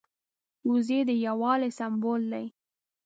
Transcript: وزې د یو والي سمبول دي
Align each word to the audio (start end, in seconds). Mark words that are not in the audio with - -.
وزې 0.69 0.99
د 1.09 1.11
یو 1.25 1.35
والي 1.43 1.69
سمبول 1.77 2.21
دي 2.33 2.45